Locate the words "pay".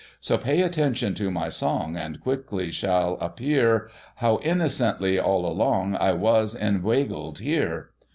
0.39-0.63